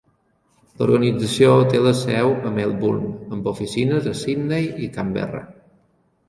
[0.77, 5.45] L'organització té la seu a Melbourne amb oficines a Sydney i Canberra.